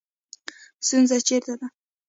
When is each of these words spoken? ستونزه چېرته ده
ستونزه 0.85 1.15
چېرته 1.27 1.53
ده 1.59 1.67